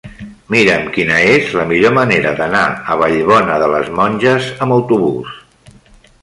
Mira'm 0.53 0.85
quina 0.93 1.17
és 1.33 1.51
la 1.59 1.65
millor 1.71 1.93
manera 1.97 2.31
d'anar 2.39 2.63
a 2.95 2.97
Vallbona 3.03 3.59
de 3.65 3.69
les 3.75 3.93
Monges 4.01 4.49
amb 4.67 4.79
autobús. 4.79 5.37